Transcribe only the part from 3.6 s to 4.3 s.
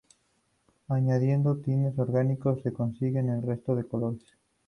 de colores.